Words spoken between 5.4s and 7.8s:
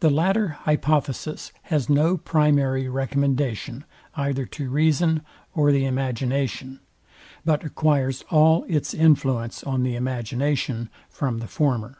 or the imagination, but